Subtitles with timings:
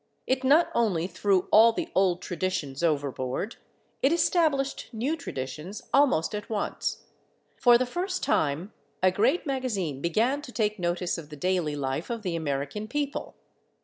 [0.25, 3.57] It not only threw all the old traditions overboard;
[4.01, 7.03] it established new traditions almost at once.
[7.55, 12.09] For the first time a great magazine began to take notice of the daily life
[12.09, 13.35] of the American people.